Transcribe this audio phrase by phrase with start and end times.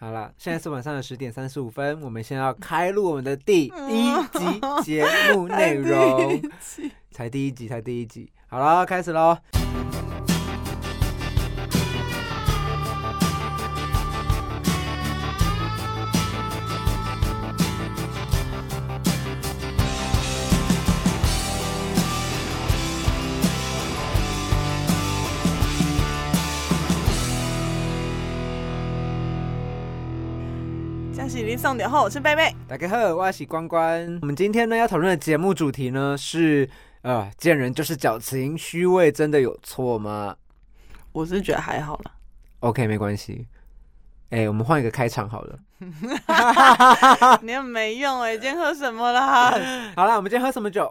[0.00, 3.70] 好了，现在是晚上的十点三十五分，我们先要开录我们的第一
[4.32, 6.40] 集节目内容，
[7.12, 8.32] 才第一集，才第一集。
[8.48, 9.36] 好了，开始喽。
[31.60, 32.56] 送点后，我是贝贝。
[32.66, 34.18] 大家好，我是关关。
[34.22, 36.66] 我们今天呢要讨论的节目主题呢是，
[37.02, 40.34] 呃，见人就是矫情，虚伪真的有错吗
[41.12, 42.12] 我是觉得还好啦。
[42.60, 43.46] ？OK，没关系。
[44.30, 45.58] 哎、我们换一个开场好了。
[47.42, 49.50] 你很没用哎、今天喝什么啦？
[49.94, 50.90] 好了，我们今天喝什么酒？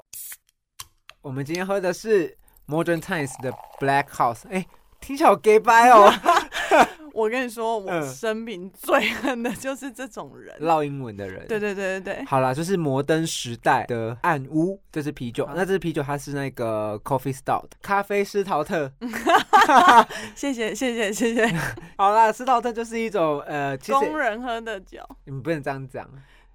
[1.24, 4.48] 我们今天喝的是 Modern Times 的 Black House。
[4.52, 4.64] 哎、
[5.00, 6.14] 听起来好 gay 掰哦，
[7.14, 10.56] 我跟你说，我嗯生命最恨的就是这种人。
[10.60, 11.46] 唠英文的人。
[11.48, 15.48] 对对对对对，好啦，就是摩登时代的暗屋，这支啤酒。
[15.56, 18.92] 那这支啤酒它是那个 Coffee Stout 咖啡斯陶特。
[20.36, 21.48] 谢谢谢谢谢谢。
[21.98, 26.10] 好啦，斯陶特就是一种呃，工人喝的酒，你们不能这样讲。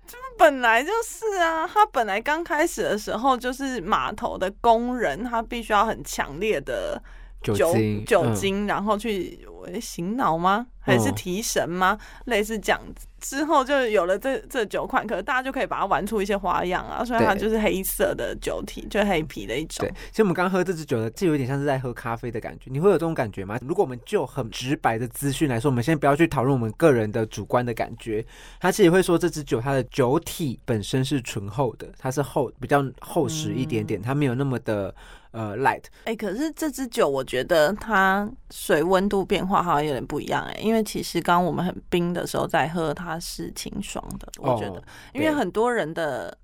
[0.07, 7.03] 这本来就是啊，他本来刚开始的时候就是码头的工人，他必须要很强烈的
[7.45, 10.67] 酒酒精，嗯酒精，然后去诶醒脑吗？
[10.81, 11.99] 还是嗯提神吗？
[12.25, 13.07] 类似这样子。
[13.25, 17.03] 之后就有了这这九款，可是大家就可以把它玩出一些花样啊。
[17.03, 22.71] 所以它就是黑色的酒体，就黑皮的一种对。，其实我们刚喝这支酒呢，就有点像是在喝咖啡的感觉。
[22.71, 23.59] 你会有这种感觉吗？
[23.63, 28.25] 如果我们就很直白的资讯来说，我们先不要去讨论我们个人的主观的感觉。
[28.61, 34.95] 他其实会说这支酒它的酒体本身是醇厚的，它是厚比较厚实一点点，它没有那么的
[35.31, 35.85] 呃 light。
[36.05, 44.79] 哎、可是这支酒我觉得它水温度变化好像有点不一样哎、因为其实刚刚我们很冰的时候在喝，它是挺爽的，我觉得。
[44.79, 44.83] 哦
[45.15, 46.37] 因为很多人的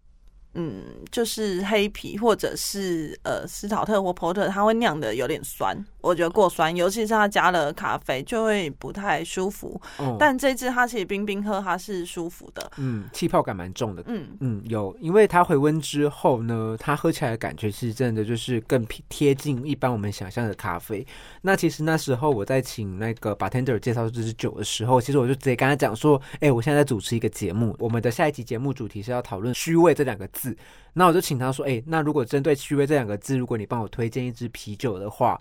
[0.55, 9.81] 嗯，就是黑啤或者是呃斯陶特或 porter，它会酿的有点酸，我觉得过酸，尤其是它加了咖啡，就会不太舒服。
[9.99, 14.03] 哦，但这支它其实冰冰喝它是舒服的，嗯，气泡感蛮重的。
[14.07, 21.07] 嗯，嗯，有，因为它回温之后呢，它喝起来的感觉是真的就是更贴贴近一般我们想象的咖啡。
[21.43, 30.40] 那其实那时候我在请那个 bartender 介绍这支酒的时候，其实我就直接跟他讲说，哎、我现在在主持一个节目，我们的下一集节目主题是要讨论虚伪这两个字。
[30.41, 30.57] 字
[30.93, 35.41] 那我就请他说，哎、那如果针对趣味这两个字，如果你帮我推荐一支啤酒的话。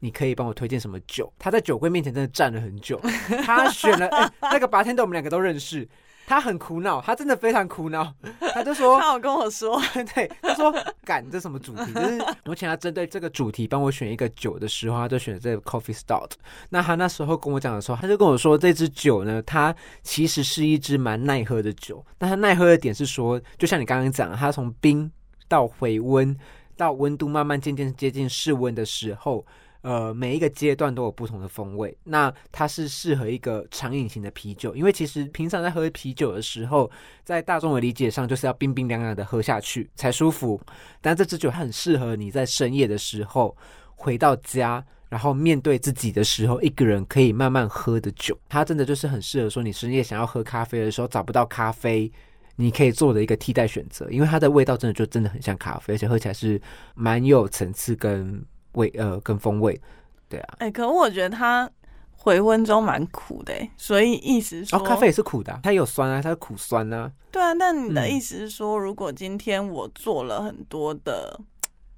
[0.00, 1.32] 你可以帮我推荐什么酒？
[1.38, 3.00] 他在酒柜面前真的站了很久，
[3.46, 5.88] 他选了、哎那个白天的我们两个都认识，
[6.26, 8.12] 他很苦恼，他真的非常苦恼，
[8.54, 9.80] 他就说他有跟我说，
[10.14, 10.74] 对，他说
[11.04, 11.92] ：“赶这什么主题？
[11.92, 16.30] 就是我请他针对这个主题帮我选一个酒的时候，他就选这个 Coffee Stout。
[16.70, 22.04] 那他那时候跟我讲的时候，他就跟我说，这支酒呢，它其实是一支蛮耐喝的酒。
[22.18, 25.10] 那它耐喝的点是说，就像你刚刚讲的，它从冰
[25.46, 26.36] 到回温，
[26.76, 29.44] 到温度慢慢渐渐接近室温的时候。”
[29.84, 31.94] 呃，每一个阶段都有不同的风味。
[32.04, 36.90] 那它是适合一个长饮型的啤酒，因为其实平常在喝啤酒的时候，
[37.22, 40.58] 在大众的理解上，就是要冰冰凉凉的喝下去才舒服。
[41.02, 43.54] 但这支酒很适合你在深夜的时候
[43.94, 48.34] 回到家，然后面对自己的时候，一个人可以慢慢喝的酒。
[48.48, 52.10] 它真的就是很适合说你深夜想要喝咖啡的时候找不到咖啡。
[52.56, 56.58] 你可以做的一个替代选择，因为它的味道真的就真的很像咖啡，而且喝起来是
[56.94, 58.40] 蛮有层次跟
[58.74, 59.80] 味呃跟风味，
[60.28, 60.54] 对啊。
[60.58, 61.68] 哎、可我觉得它
[62.16, 67.10] 回温中蛮苦的、欸，所以意思说，哦，咖啡也是苦的啊、它有酸啊，它是苦酸啊。
[67.30, 71.38] 对啊，但你的嗯意思是说，如果今天我做了很多的，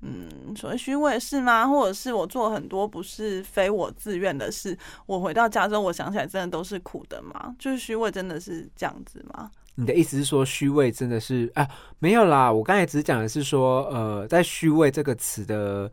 [0.00, 1.66] 嗯，所谓虚伪的事吗？
[1.66, 4.76] 或者是我做很多不是非我自愿的事，
[5.06, 7.54] 我回到家之后，我想起来真的都是苦的吗？
[7.58, 9.50] 就是虚伪真的是这样子吗？
[9.78, 11.68] 你的意思是说虚伪真的是啊？
[11.98, 15.90] 没有啦，我刚才只是讲的是说，呃，在虚伪这个词的，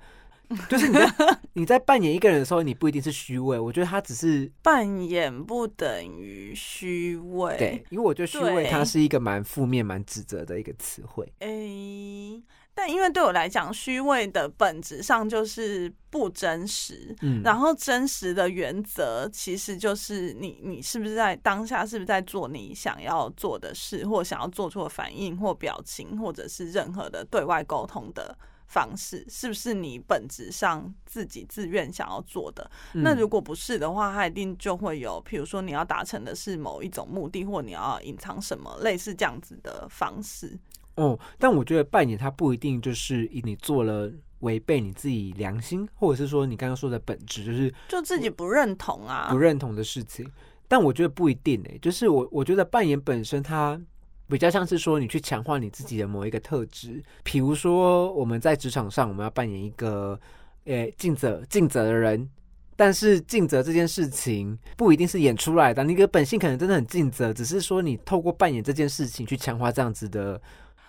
[0.69, 7.57] 就是你在你在扮演一个人的时候，你不一定是虚伪，我觉得他只是扮演不等于虚伪。
[7.57, 11.31] 对，因为我觉得虚伪它是一个蛮负面、蛮指责的一个词汇。
[11.39, 12.41] 诶、
[12.73, 17.15] 但因为对我来讲，虚伪的本质上就是不真实。
[17.21, 28.35] 嗯，然后真实的原则其实就是你你是不是在当下是不是在做你想要做的事，或想要做出的反应或表情，或者是任何的对外沟通的
[28.73, 32.69] 方式，是不是你本质上自己自愿想要做的？
[32.93, 40.57] 那嗯如果不是的话，它一定就会有，譬如说你要达成的是某一种目的，或你要隐藏什么，类似这样子的方式。
[40.95, 50.27] 哦，但我觉得扮演它不一定就是你做了违背你自己良心，或者是说你刚刚说的本质就是就自己不认同啊不，认同的事情。
[50.67, 53.79] 但我觉得不一定诶、就是我我觉得扮演本身它
[54.27, 60.19] 比较像是说你去强化你自己的某一个特质，比如说我们在职场上我们要扮演一个
[60.65, 62.29] 诶尽责尽责的人。
[62.75, 70.41] 但是尽责这件事情不一定是演出来的，你的本性可能真的很尽责，只是说你透过扮演这件事情去强化这样子的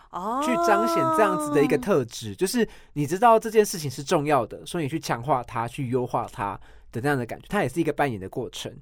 [0.09, 6.59] 哦，去彰显这样子的一个特质，就是你知道这件事情是重要的，所以你去强化它，去优化它
[6.91, 8.73] 的这样的感觉，它也是一个扮演的过程。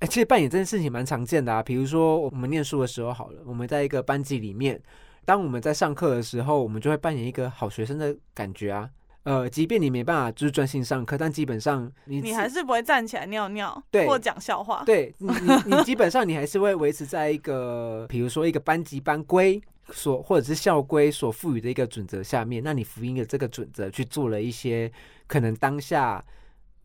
[0.00, 4.80] 哎、其实扮演这件事情蛮常见的啊，比如说我们念书的时候好了，我们在一个班级里面，
[5.24, 8.90] 当我们在上课的时候，我们就会扮演一个好学生的感觉啊。
[9.24, 19.60] 呃，即便你没办法就是专心上课，但基本上你你还是不会站起来尿尿，对或讲笑话，对你，你你基本上你还是会维持在一个，比如说一个班级班规
[19.90, 24.88] 所或者是校规所赋予的一个准则下面，那你福音的这个准则去做了一些
[25.26, 26.24] 可能当下，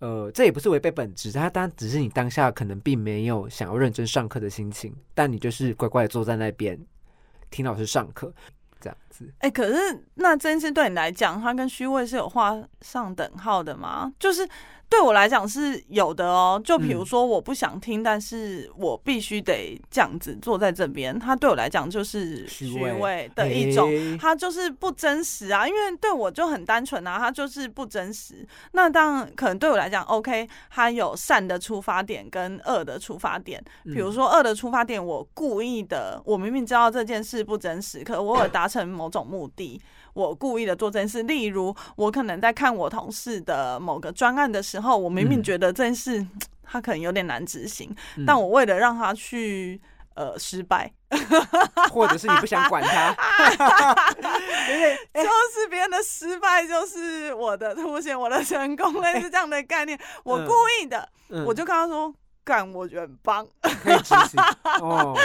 [0.01, 6.75] 呃，这也不是违背本质，他当然只是你当下可能并没有想要认真上课的心情，但你就是乖乖坐在那边
[7.51, 8.33] 听老师上课，
[8.79, 9.31] 这样子。
[9.37, 14.11] 哎、可是那真是对你来讲，它跟虚位是有画上等号的吗？
[14.17, 14.41] 就是
[14.91, 16.61] 对我来讲是有的哦。
[16.63, 23.89] 就比如嗯说，我不想听，但是我必须得这样子坐在这边，它对我来讲就是虚虚伪伪的一种。
[23.89, 28.45] 诶它就是不真实啊，因为对我就很单纯啊，它就是不真实。
[28.73, 33.63] 那当然可能对我来讲，OK，它有善的出发点跟恶的出发点。
[33.85, 39.81] 比如嗯说恶的出发点，我故意的，我明明知道这件事不真实，可我有达成某种目的，
[40.13, 41.23] 我故意的做这件事。
[41.23, 45.43] 例如，我可能在看我同事的某个专案的时候，我明明嗯。
[45.43, 46.25] 觉得这件事
[46.63, 48.25] 他可能有点难执行，嗯。
[48.25, 49.79] 但我为了让他去
[50.15, 50.91] 呃失败，
[51.91, 53.13] 或者是你不想管他，
[55.13, 59.99] 就是别人的失败就是我的凸显，我的成功， 类似这样的概念。
[60.23, 60.47] 我嗯。
[60.47, 61.43] 故意的，嗯。
[61.45, 62.13] 我就跟他说。
[62.43, 63.47] 干，我觉得很棒。
[63.83, 64.41] 可以执行
[64.81, 65.15] 哦。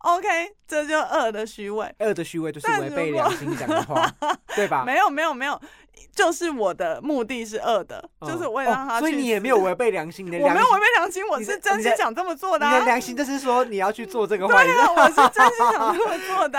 [0.00, 0.26] OK，
[0.68, 1.94] 这就恶的虚伪。
[2.00, 4.10] 恶的虚伪就是违背良心讲的话，
[4.54, 4.84] 对吧？
[4.84, 5.60] 没有没有没有，
[6.12, 12.72] 就是我的目的是恶的，嗯就是为了让他哦，所以你也没有违背良心，你的我没有违背良心，我是真心想这么做的、啊。
[12.74, 16.58] 你的良心就是说你要去做这个坏 事对啊，我是真心想这么做的。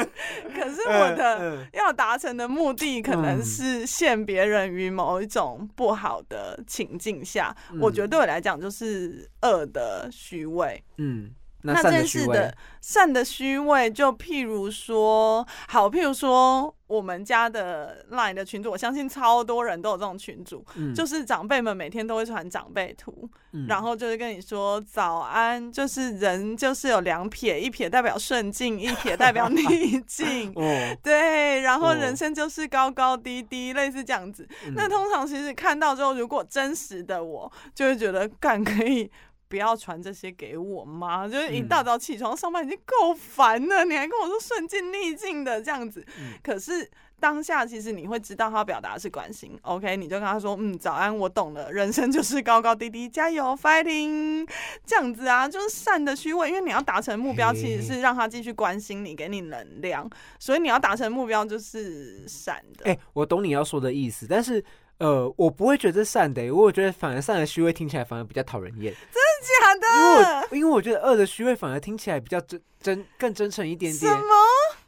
[0.54, 7.54] 可是我的嗯要达成的目的，可能嗯是陷别人于某一种不好的情境下。
[7.72, 10.82] 嗯我觉得对我来讲，就是恶的虚伪。
[10.98, 11.30] 嗯，
[11.74, 29.62] 那那真是的，善的虚伪，就譬如说，好，譬如说我们家的 LINE 的群主，我相信超多人都有这种群主，嗯就是长辈们每天都会传长辈图，嗯然后就是跟你说早安，就是人就是有两撇，一撇代表顺境，一撇代表逆
[30.06, 30.52] 境。
[30.54, 34.46] 哦，对，然后哦人生就是高高低低，类似这样子。
[34.66, 39.10] 嗯那通常其实看到之后，如果真实的我，就会觉得干可以
[39.48, 41.26] 不要传这些给我吗？
[41.28, 46.04] 就是一嗯大早起床上班已经够烦了，你还跟我说顺境逆境的这样子。
[46.18, 46.88] 嗯可是
[47.18, 54.46] 当下其实你会知道他表达的是关心，OK，你就跟他说，嗯，早安，我懂了，人生就是高高低低，加油，fighting，
[54.84, 60.08] 这样子啊，就是善的虚伪，因为你要达成目标，其实是让他继续关心你，给你能量，
[60.38, 62.84] 所以你要达成目标就是善的。
[62.84, 64.62] 哎、我懂你要说的意思，但是
[64.98, 70.48] 呃，我不会觉得是善的、我觉得反而善的虚伪听起来反而比较讨人厌，假因为的？
[70.50, 74.12] 我因为我觉得恶的虚伪反而听起来比较真真更真诚一点点。
[74.12, 74.34] 什么？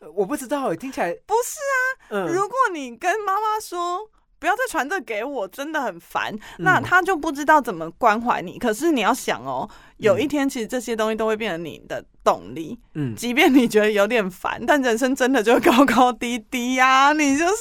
[0.01, 1.77] 呃我不知道、欸，听起来不是啊，
[2.11, 4.09] 嗯，如果你跟妈妈说。
[4.39, 6.37] 不要再传这给我，真的很烦。
[6.59, 8.59] 那嗯他就不知道怎么关怀你。
[8.59, 12.79] 可是你要想哦，有一嗯天其实这些东西都会变成你的动力。
[12.95, 17.55] 嗯即便你觉得有点烦，但人生真的就高高低低呀、你就是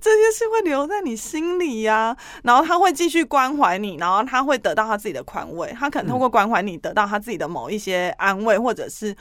[0.00, 9.14] 这些事会留在你心里呀、然后他会继续关怀你，然后他会得到他自己的宽慰，他可能通过关怀你得到他自己的某一些安慰，或者是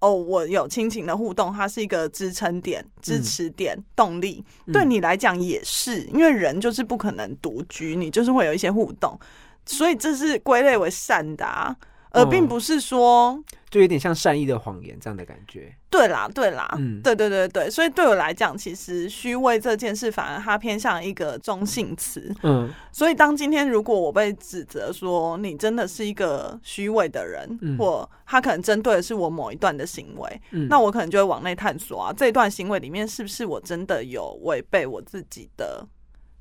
[0.00, 4.44] 哦，我有亲情的互动，它是一个支撑点、支持点、动力。
[4.66, 9.18] 嗯对你来讲也是，因为人就是不可能独居，你就是会有一些互动，
[9.66, 11.74] 所以这是归类为善的、啊，
[12.10, 13.42] 而并哦不是说。
[13.70, 15.70] 就有点像善意的谎言这样的感觉。
[15.90, 22.34] 对啦，对啦，嗯对对对对，所以对我来讲，其实虚伪这件事，反而它偏向一个中性词。
[22.42, 35.86] 嗯所以当今天如果我被指责说你真的是一个虚伪的人，嗯或他可能针对的是我某一段的行为，嗯，那我可能就会往内探索啊，这一段行为里面是不是我真的有违背我自己的。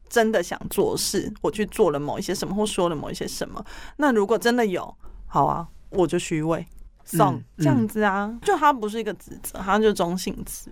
[0.09, 3.61] 真的想做事，我去做了某一些什么，或说了某一些什么。
[3.97, 4.97] 那如果真的有，
[5.27, 6.65] 好啊，我就虚伪
[7.03, 10.71] 送、嗯这样子啊，就它不是一个指责，它就是中性词。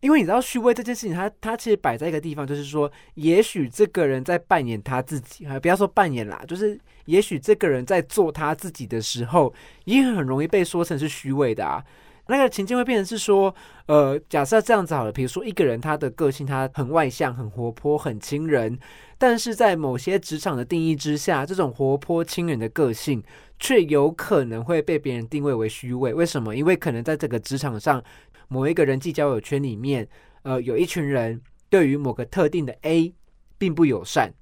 [0.00, 11.82] 因为你知道虚伪这件事情，它它其实摆在一个地方，就是说，也许这个人在扮演他自己，不要说扮演啦，就是也许这个人在做他自己的时候，也很容易被说成是虚伪的啊。
[12.26, 13.54] 那个情境会变成是说，
[13.86, 18.78] 呃，假设这样子好了，比如说一个人他的个性他很外向、很活泼、很亲人，
[19.18, 23.22] 但是在某些职场的定义之下，这种活泼亲人的个性
[23.58, 26.12] 却有可能会被别人定位为虚伪。
[26.12, 26.56] 为什么？
[26.56, 28.02] 因为可能在这个职场上。
[28.46, 30.06] 某一个人际交友圈里面，
[30.42, 31.40] 呃，有一群人
[31.70, 33.12] 对于某个特定的 A
[33.56, 34.32] 并不友善，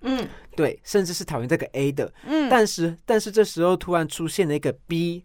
[0.00, 5.24] 嗯，对，甚至是讨厌这个 A 的，嗯，但是但是这时候突然出现了一个 B，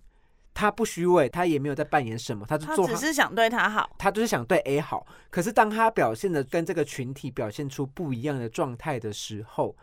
[0.56, 5.06] 他不虚伪，他也没有在扮演什么，他就做，只是想对他好，他就是想对 A 好。
[5.30, 9.76] 可是当他表现的跟这个群体表现出不一样的状态的时候，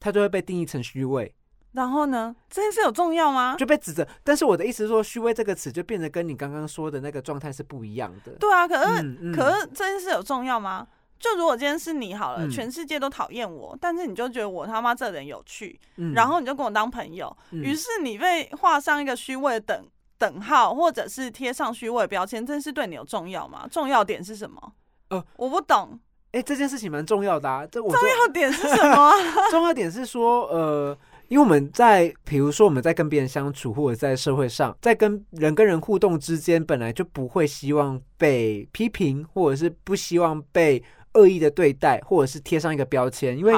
[0.00, 1.32] 他就会被定义成虚伪。
[1.72, 2.34] 然后呢？
[2.48, 3.54] 这件事有重要吗？
[3.58, 4.08] 就被指责。
[4.24, 8.32] 但是我的意思是说，虚伪这个词就变得跟你刚刚说的那个状态是不一样的。
[8.40, 10.88] 对啊，可是可是这件事有重要吗？
[11.20, 15.78] 就如果今天是你好了，全世界都讨厌我，但是你就觉得我他妈这人有趣，
[16.14, 19.84] 然后你就跟我当朋友，于是你被画上一个虚伪的等
[20.18, 23.66] 等号，或者是贴上虚伪标签，这件事对你有重要吗？
[23.70, 24.72] 重要点是什么？
[25.10, 25.98] 呃，我不懂。
[26.32, 27.66] 哎，这件事情蛮重要的啊。
[27.66, 29.12] 这重要点是什么？
[29.50, 30.98] 重要点是说，呃。
[31.28, 40.82] 因为我们在，比如说我们在跟别人相处，或者在社会上，在跟人跟人互动之间，本来就不会希望被批评，或者是不希望被
[41.12, 43.36] 恶意的对待，或者是贴上一个标签。
[43.36, 43.52] 因为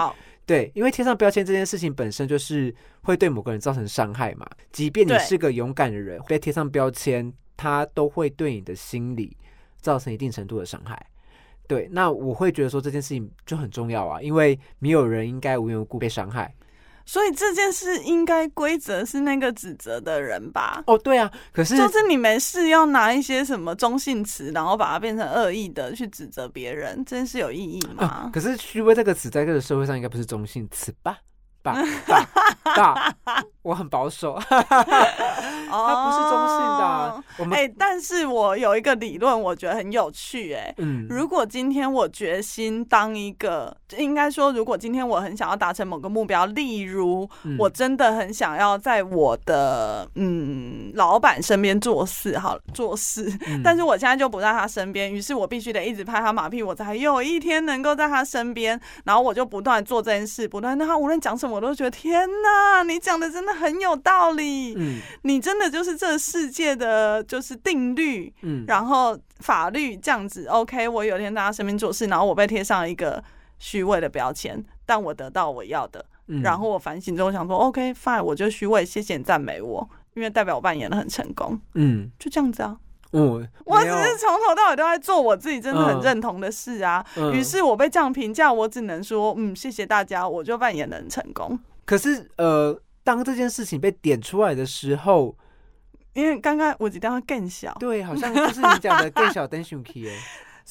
[0.50, 4.44] 对，因为贴上标签这件事情本身就是会对某个人造成伤害嘛。
[4.72, 9.36] 即便你是个勇敢的人，被贴上标签，他都会对你的心理
[9.80, 11.00] 造成一定程度的伤害。
[11.68, 16.52] 对，那我会觉得说这件事情就很重要啊，因为没有人应该无缘无故被伤害。
[17.04, 20.82] 所以这件事应该规则是那个指责的人吧？
[20.86, 28.30] 哦，对啊，可是就是你没事要拿一些什么中性词，然后把它变成恶意的去指责别人，这件事有意义吗？
[28.32, 31.18] 可是虚伪这个词在这个社会上应该不是中性词吧？
[31.62, 31.76] 吧
[32.74, 33.14] 吧，
[33.62, 37.24] 我很保守， 他不是中性的。
[37.38, 40.54] 我们哎，但是我有一个理论，我觉得很有趣。
[40.54, 53.30] 哎，嗯，如果今天我决心当一个，应该说，如果今天我很想要达成某个目标，例如我真的很想要在我的嗯老板身边做事，好做事，
[53.62, 61.49] 但是我现在就不在他身边，于是我必须得一直拍他马屁，我才有一天能够在他身边，然后我就不断做这件事，不断那他无论讲什么。
[61.50, 64.74] 我都觉得天哪，你讲的真的很有道理。
[64.76, 68.32] 嗯，你真的就是这世界的就是定律。
[68.42, 70.46] 嗯，然后法律这样子。
[70.46, 73.22] OK，我有一天在他身边做事，然后我被贴上一个
[73.58, 76.04] 虚伪的标签，但我得到我要的。
[76.28, 81.60] 嗯，然后我反省之后想说，OK，fine，我就虚伪，谢谢你赞美我，因为代表我扮演的很成功。
[81.74, 82.76] 嗯，就这样子啊。
[83.12, 87.04] 嗯，我只是从头到尾都在做我自己真的很认同的事啊。
[87.32, 91.58] 于是我被这样评价，我只能说，嗯，谢谢大家，我就扮演的很成功。
[91.84, 95.36] 可是，呃，当这件事情被点出来的时候，
[96.12, 100.08] 因为刚刚我只定要更小，对，好像 就是你讲的更小灯熊 key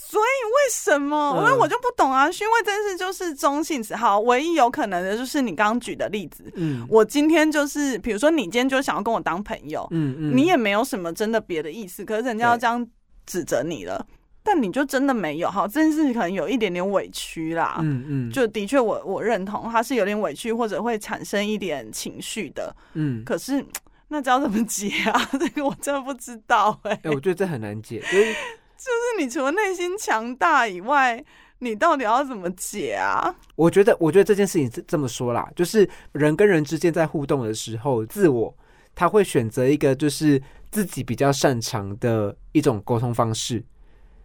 [0.02, 1.36] 所以为什么？
[1.38, 2.32] 因为我就不懂啊。
[2.32, 6.52] 虚伪这件事就是中性词，好，唯一有可能的就是你刚刚举的例子。
[6.56, 12.88] 嗯，我今天就是，比如说你今天就想要跟我当朋友，嗯嗯，你也没有什么真的别的意思，可是人家要这样
[13.28, 14.04] 指责你了，
[14.42, 17.78] 但你就真的没有，好，这件事可能有一点点委屈啦。
[17.82, 22.76] 嗯嗯，就的确我我认同他是有点委屈，或者会产生一点情绪的。
[22.94, 23.64] 嗯，可是
[24.08, 25.30] 那知道怎么解啊？
[25.40, 27.00] 这个我真的不知道哎。
[27.04, 28.36] 哎，我觉得这很难解，因为。
[28.80, 31.22] 就是你除了内心强大以外，
[31.60, 33.36] 你到底要怎么解啊？
[33.56, 38.56] 我觉得，我觉得这件事情是这么说啦，就是人跟人之间在互动的时候，自我
[38.96, 43.62] 他会选择一个就是自己比较擅长的一种沟通方式，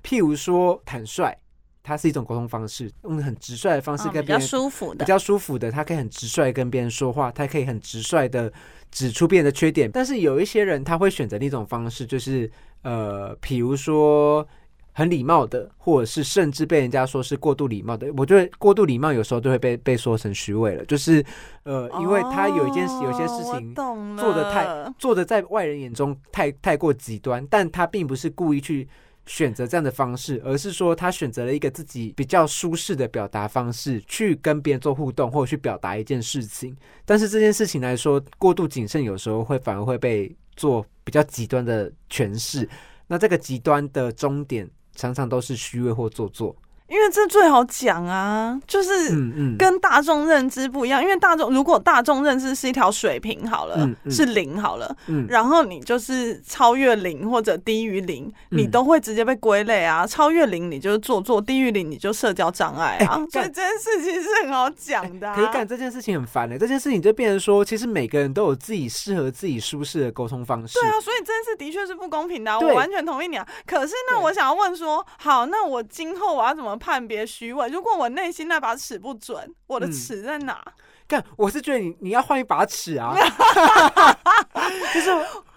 [0.04, 1.36] 譬如说坦率，
[1.84, 8.52] 它是一种沟通方式，用很直率的方式跟别人舒服的、比较舒服的，他可以很直率跟别人说话，他可以很直率的
[8.90, 9.88] 指出别人的缺点。
[9.88, 12.50] 但是有一些人他会选择另一种方式，就是。
[12.84, 14.46] 呃，比如说
[14.92, 20.84] 很礼貌的，或者是甚至被人家说是过度礼貌的，我觉得过度礼貌有时候都会被被说成虚伪了。
[20.84, 21.24] 就是
[21.62, 23.74] 呃，因为他有一件事，有些事情
[24.18, 28.86] 做的太做的在外人眼中太太过极端，但他并不是故意去
[29.26, 36.76] 选择这样的方式，而是说他选择了一个自己比较舒适的表达方式去跟别人做互动，或者去表达一件事情。
[37.04, 40.34] 但是这件事情来说，过度谨慎有时候会反而会被。
[40.56, 42.68] 做比较极端的诠释，
[43.08, 46.54] 那这个极端的终点常常都是虚伪或做作。
[46.86, 49.10] 因为这最好讲啊，就是
[49.58, 51.02] 跟大众认知不一样。
[51.02, 60.06] 因为大众如果大众认知是一条水平好了，是零好了，嗯然后你就是超越零或者低于零，嗯你都会直接被归类啊。
[60.06, 63.16] 超越零你就是做作，低于零你就社交障碍啊。
[63.32, 70.78] 所以这件事情是很好讲的、啊可是干这件事情很烦的、这件事情就变成说，其实每个人都有自己适合自己舒适的沟通方式。
[70.78, 73.46] 对啊，所以这件事的确是不公平的啊、我完全同意你啊。
[73.66, 77.68] 可是那，我想要问说，好，那我今后我要怎么判别虚伪？
[77.68, 80.62] 如果我内心那把尺不准，我的嗯尺在哪？
[81.06, 83.14] 干，我是觉得你你要换一把尺啊，
[84.94, 85.10] 就是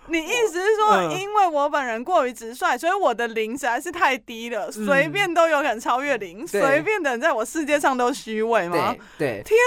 [0.09, 9.41] 你意思是说，嗯因为我本人过于直率，所以我的零实在是太低了，随便都有可能超越零，随便的人在我世界上都虚伪吗对？
[9.41, 9.57] 对，天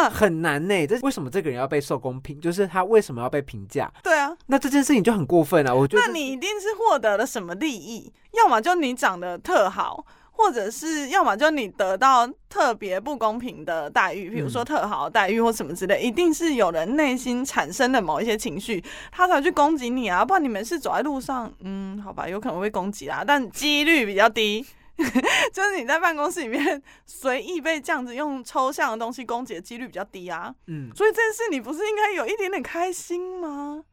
[0.00, 2.40] 哪，很难呢、这为什么这个人要被受公平？
[2.40, 3.92] 就是他为什么要被评价？
[4.04, 5.74] 对啊，那这件事情就很过分啊！
[5.74, 8.12] 我觉得那你一定是获得了什么利益？
[8.32, 10.04] 要么就你长得特好，
[10.36, 20.24] 或者是要么就你得到特别不公平的待遇，比如说嗯特好的待遇或什么之类，一定是有人内心产生的某一些情绪，他才去攻击你啊！
[20.24, 24.64] 不然你们是走在路上，嗯，好吧，有可能会攻击啦，但几率比较低。
[25.52, 33.84] 就是你在办公室里面随意被这样子用抽象的东西攻击的几率比较低啊，嗯，所以这件事你不是应该有一点点开心吗？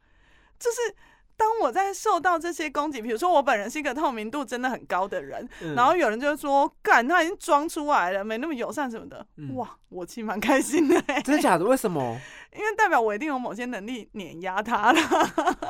[0.58, 0.96] 就是
[1.44, 5.76] 当我在受到这些攻击，比如说我本人是一个透明度真的很高的人，嗯。
[5.76, 9.54] 然后有人就说干他已经装出来了，没那么友善什么的，嗯。
[9.56, 11.66] 哇，我其实蛮开心的、欸， 真的假的？
[11.66, 12.18] 为什么？
[12.56, 15.02] 因为代表我一定有某些能力碾压他了，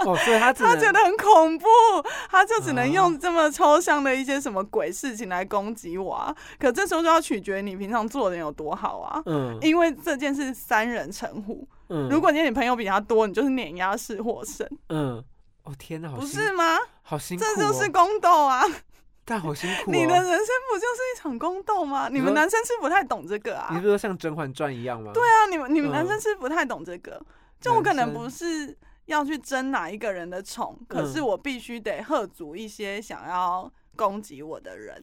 [0.06, 1.66] 哦，所以他只 他觉得很恐怖，
[2.30, 2.94] 他就只能啊。
[2.94, 6.36] 用这么抽象的一些什么鬼事情来攻击我啊。
[6.60, 9.24] 可这时候就要取决于你平常做人有多好啊。
[9.26, 9.58] 嗯。
[9.62, 15.24] 因为这件事三人成虎，嗯，如果你朋友比他多，你就是碾压式获胜，嗯，
[15.64, 16.78] 哦天哪，好不是吗？
[17.02, 18.64] 好辛苦、这哦，就是宫斗啊！
[19.26, 19.94] 但好辛苦、哦。
[19.94, 22.10] 你的人生不就是一场宫斗吗？
[22.12, 23.88] 你们男生是不太懂这个啊你是。
[23.88, 25.12] 说像《甄嬛传》一样吗？
[25.14, 27.22] 对啊，你们你们嗯男生是不太懂这个。
[27.62, 35.02] 就我可能不是要去争哪一个人的宠，可是嗯我必须得喝足一些想要攻击我的人。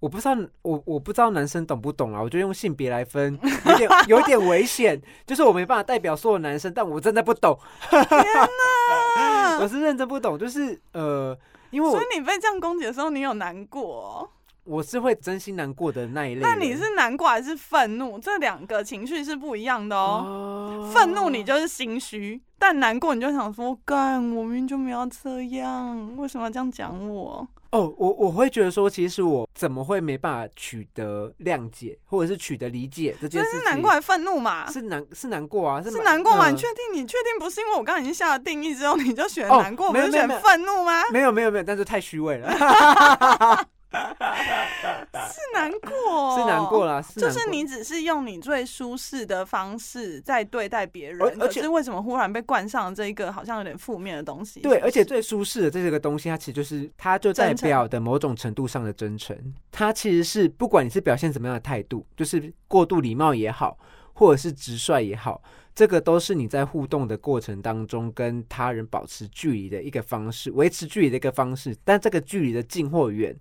[0.00, 2.22] 我不知道，我我不知道男生懂不懂啊？
[2.22, 5.00] 我就用性别来分， 有点有点危险。
[5.26, 7.58] 就是我没办法代表所有男生，但我真的不懂，
[7.90, 10.38] 天哪 我是认真不懂。
[10.38, 11.36] 就是呃，
[11.70, 14.30] 因为我所以你被这样攻击的时候，你有难过哦、
[14.68, 16.42] 我是会真心难过的那一类人。
[16.42, 18.18] 那你是难过还是愤怒？
[18.18, 20.84] 这两个情绪是不一样的哦。
[20.84, 27.48] 哦愤怒你就是心虚，但难过你就想说，干，我明明就没有这样，为什么要这样讲我？
[27.70, 33.60] 哦，我我会觉得说，其实我怎么会没办法取得谅解，或者是取得理解这件事情？
[33.60, 34.70] 是难过还是愤怒嘛？
[34.70, 36.50] 是难是难过啊，是是蛮难过嘛？
[36.50, 37.02] 嗯你确定？
[37.02, 41.02] 你确定不是因为我刚刚已经下了定义之后，你就选哦难过，不是选没有没有没有愤怒吗？
[41.10, 42.48] 没有没有没有，但是太虚伪了，
[43.90, 46.84] 是难过，是难过。
[46.84, 54.60] 啦，就是你只是用你最舒适的方式在对待别人，而而且是为什么忽然被冠上这一个好像有点负面的东西？
[54.60, 59.36] 对，而且最舒适的这个东西，它其实就是它就代表的某种程度上的真诚。
[59.72, 63.78] 它其实是不管你是表现怎么样的态度，就是过度礼貌也好，
[64.12, 65.42] 或者是直率也好，
[65.74, 71.76] 这个都是你在互动的过程当中跟他人保持距离的一个方式，维持距离的一个方式。
[71.84, 73.34] 但这个距离的近或远，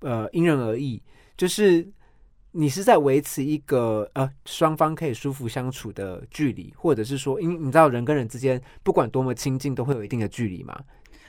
[0.00, 1.02] 呃，因人而异，
[1.36, 1.86] 就是。
[2.56, 10.78] 你是在维持一个呃双方可以舒服相处的距离，或者是说，因你知道人跟人之间不管多么亲近，都会有一定的距离嘛。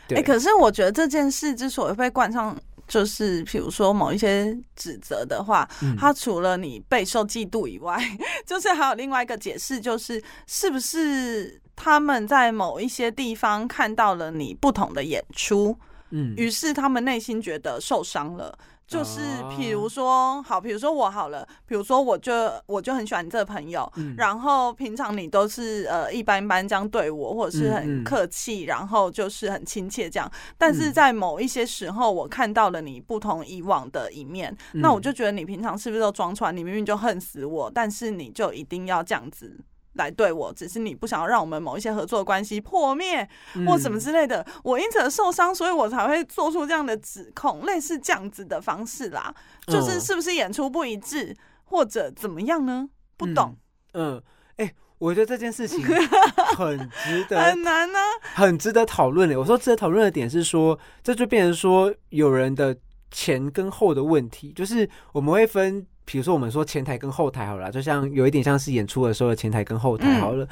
[0.08, 2.56] 对，哎、可是我觉得这件事之所以被冠上，
[2.88, 7.99] 就是比如说某一些指责的话，嗯它除了你备受嫉妒以外，
[8.45, 15.75] 就是还有另外一个解释，就是是不是他们在某一些地方看到了你不同的演出，
[16.12, 18.58] 嗯于是他们内心觉得受伤了。
[18.88, 22.32] 就是哦比如说，好，比如说我好了，比如说我就
[22.68, 30.32] 我就很喜欢你这个朋友，嗯然后平常你都是呃一般般这样对我，或者是嗯很嗯客气，然后就是很亲切这样。
[30.56, 36.52] 但是嗯在某一些时候，我看到了你不同以往的一面，嗯那我就觉得你平常是不是都装出来？
[36.52, 39.60] 你明明就恨死我，但是你就一定要这样子。
[39.95, 43.27] 来对我，只是你不想要让我们某一些合作的关系破灭，
[43.65, 44.45] 或什么嗯之类的。
[44.63, 49.34] 我因此而受伤，所以我才会做出这样的指控，类似这样子的方式啦。
[49.67, 52.88] 就是嗯是不是演出不一致，或者怎么样呢？
[53.17, 53.55] 不懂，
[53.93, 54.21] 嗯，
[54.58, 55.81] 哎、我觉得这件事情
[56.58, 57.97] 很值得很难呢、
[58.34, 59.39] 很值得讨论的。
[59.39, 62.75] 我说值得讨论的点是说，这就变成说有人的
[63.10, 70.48] 前跟后的问题，就是我们会分，比如说我们说前台跟后台好了啦，就像有一点像是演出的时候的前台跟后台好了。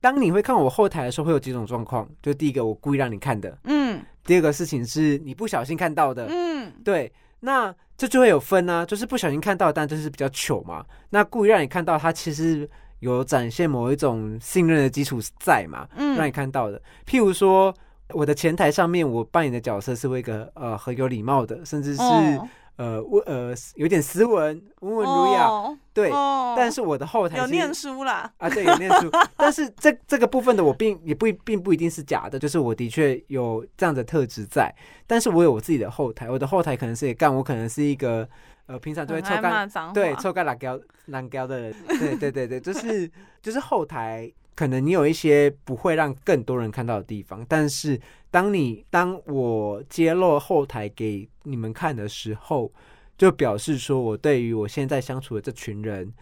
[0.00, 7.12] 当你会看我后台的时候，会有几种状况，就第一个我故意让你看的，嗯第二个事情是你不小心看到的，嗯，对。
[7.42, 10.84] 那这就会有分啊，就是不小心看到，但就是比较糗嘛。
[11.08, 16.80] 那故意让你看到，它其实有展现某一种信任的基础在嘛，嗯让你看到的。
[17.06, 17.74] 譬如说，
[18.10, 22.48] 我的前台上面，我扮演的角色是一个呃很有礼貌的，甚至是、哦
[22.80, 26.10] 呃温呃有点斯文、温文儒雅，哦对。
[26.10, 26.54] 哦。
[26.56, 34.74] 但是我的后台有念书啦，啊，对，有念书， 但是这这个部分的我并也不并不一定是假的，就是我的确有这样的特质在，
[35.06, 38.26] 但是我有我自己的后台，我的后台可能是也干，我可能是一个
[38.64, 43.10] 呃平常就会很爱臭干对臭干辣椒烂椒的人，对对对对，就是
[43.42, 47.98] 就是后台可能你有一些不会让更多人看到的地方，但是
[48.30, 52.70] 当你当我揭露后台给你们看的时候，
[53.16, 56.12] 就表示说我对于我现在相处的这群人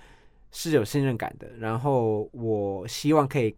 [0.53, 3.53] 是有信任感的，然后我希望可以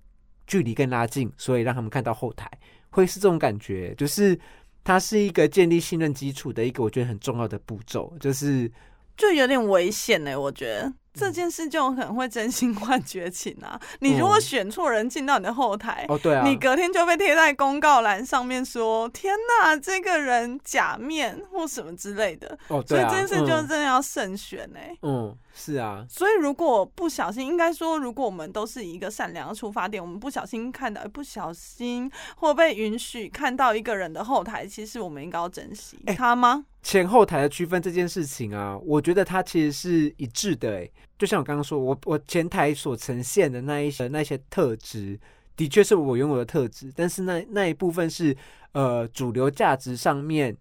[0.46, 2.50] 距离更拉近，所以让他们看到后台，
[2.88, 4.34] 会是这种感觉，就是
[4.82, 8.72] 它是一个建立信任基础的一个我觉得很重要的步骤，就是
[9.14, 13.80] 就有点危险呢、我觉得这件事就有可能会真心换绝情啊！
[14.00, 22.58] 你如果嗯选错人进到你的后台，哦对啊，你隔天就被贴在公告栏上面说：“天哪，这个人假面或什么之类的。
[22.68, 36.64] 哦对啊，所以这件事就嗯真的要慎选呢、嗯是啊，所以如果不小心，应该说，如果我们都是一个善良的出发点，我们不小心看到，不小心或被允许看到一个人的后台，其实我们应该要珍惜哎他吗？
[36.82, 40.70] 前后台的区分这件事情啊，我觉得它其实是一致的。
[40.70, 45.18] 诶，就像我刚刚说，我我前台所呈现的那一些那些特质，
[45.56, 48.36] 的确是我拥有的特质，但是那那一部分是
[48.72, 50.56] 呃主流价值上面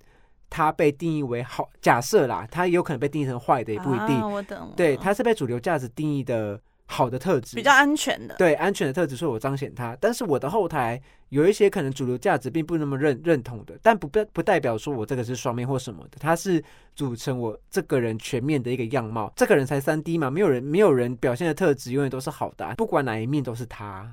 [0.49, 4.09] 它被定义为好，假设啦，它也有可能被定义成坏的，也不一定。
[4.17, 4.73] 啊、我懂。
[4.75, 8.35] 对，它是被主流价值定义的好的特质，比较安全的。
[8.35, 9.95] 对安全的特质，所以我彰显它。
[10.01, 16.63] 但是我的后台有一些可能主流价值并不那么认认同的，但不不不代表说我这个是双面或什么的，它是
[16.95, 19.31] 组成我这个人全面的一个样貌。
[19.35, 24.11] 这个人才三 D 嘛，没有人没有人表现的特质永远都是好的啊、不管哪一面都是他，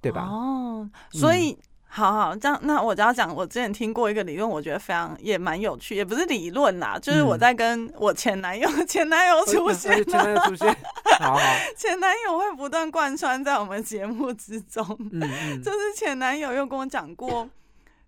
[0.00, 0.22] 对吧？
[0.22, 1.56] 哦，所以、
[1.90, 10.76] 好好这样，那我就要讲，我之前听过一个理论，我觉得非常也蛮有趣，也不是理论啦，就是我嗯在跟我前男友、前男友出现前男友出现，
[11.18, 11.40] 好好，
[11.76, 14.84] 前男友会不断贯穿在我们节目之中。
[15.12, 17.48] 嗯嗯，就是前男友又跟我讲过，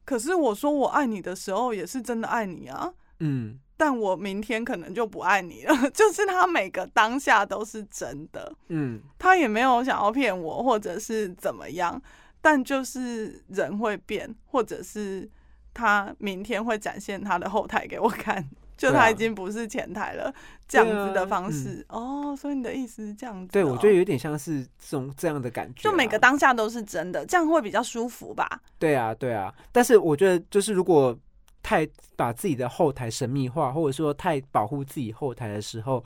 [0.05, 2.93] 可是我说我爱你的时候，也是真的爱你啊。
[3.21, 12.01] 嗯但我明天可能就不爱你了， 就是他每个当下都是真的，嗯他也没有想要骗我，或者是怎么样，
[12.41, 15.29] 但就是人会变，或者是
[15.75, 20.33] 他明天会展现他的后台给我看，就他已经不是前台了，
[20.67, 21.85] 这样子的方式。
[21.89, 23.53] 哦，所以你的意思是这样子、哦？
[23.53, 28.49] 对，我觉得有点像是这种这样的感觉啊、就每个当下都是真的，这样会比较舒服吧？
[28.79, 31.17] 对啊，对啊，但是我觉得就是如果
[31.63, 36.03] 太把自己的后台神秘化，或者说太保护自己后台的时候，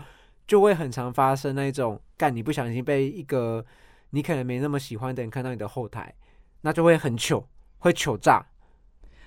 [0.49, 3.64] 就会很常发生那种干你不小心被一个
[4.11, 6.12] 你可能没那么喜欢的人看到你的后台，
[6.64, 7.46] 那就会很糗，
[7.79, 8.44] 会糗炸。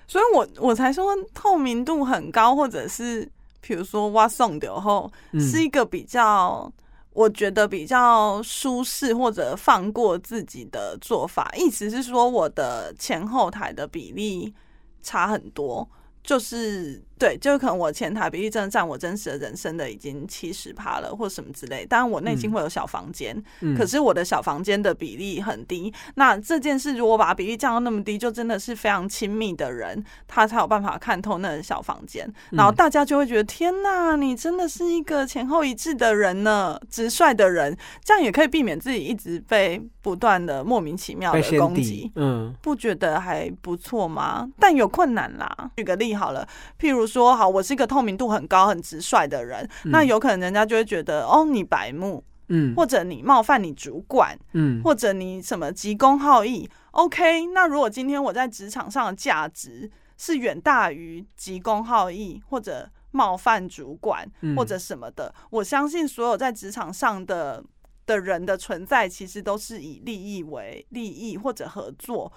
[0.06, 6.70] 所以我我才说透明度很高，或者是比如说挖送流后，嗯，是一个比较。
[7.14, 14.54] 我觉得比较舒适或者放过自己的做法，意思是说我的前后台的比例
[15.02, 15.88] 差很多，
[16.22, 21.84] 就是对，就可能我前台比例真的占我真实的人生的已经七十趴了，或什么之类。
[21.84, 25.92] 当然我内心嗯会有小房间，嗯可是我的小房间的比例很低。
[26.14, 32.30] 那这件事如果把比例降到那么低，就真的是非常亲密的人，他才有办法看透那个小房间。
[32.50, 44.48] 然后嗯大家就会觉得，天呐，你真的是一个前后一致的人呢，直率的人，这样也可以避免自己一直被不断的莫名其妙的攻击。，嗯不觉得还不错吗？
[44.58, 45.70] 但有困难啦。
[45.76, 46.46] 举个例好了，
[46.78, 49.90] 譬如说，好，我是一个透明度很高、很直率的人，嗯。
[49.90, 52.74] 那有可能人家就会觉得，哦，你白目，嗯。
[52.76, 54.82] 或者你冒犯你主管，嗯。
[54.84, 57.46] 或者你什么急公好义，OK？
[57.46, 64.54] 那如果今天我在职场上的价值是远大于急公好义或者冒犯主管嗯。
[64.54, 67.64] 或者什么的，我相信所有在职场上的
[68.06, 72.32] 的人的存在，其实都是以利益为利益或者合作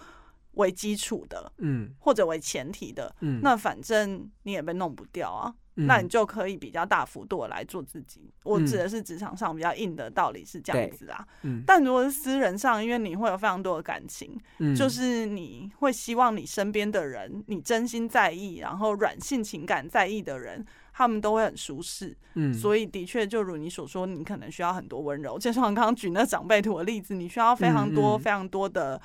[0.53, 3.13] 为基础的，嗯或者为前提的。
[3.21, 8.33] 嗯，那反正你也被弄不掉啊，嗯那你就可以比较大幅度的来做自己。
[8.43, 11.25] 我嗯指的是职场上比较硬的道理是这样子啊。
[11.43, 22.15] 嗯但如果是私人上，因为你会有非常多的感情，嗯就是你会希望你身边的人，你真心在意，然后软性情感在意的人，他们都会很舒适。
[22.33, 25.37] 嗯，所以的确，就如你所说，你可能需要很多温柔。
[25.37, 29.01] 就像我刚刚举那长辈图的例子，你需要非常多、嗯嗯非常多的